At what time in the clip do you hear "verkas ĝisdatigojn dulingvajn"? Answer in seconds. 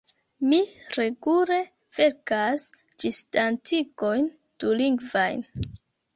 1.97-5.47